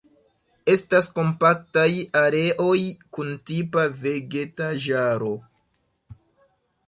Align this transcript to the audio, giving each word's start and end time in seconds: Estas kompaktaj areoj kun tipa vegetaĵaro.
Estas 0.75 1.07
kompaktaj 1.17 1.83
areoj 2.21 2.79
kun 3.17 3.29
tipa 3.49 3.83
vegetaĵaro. 4.07 5.33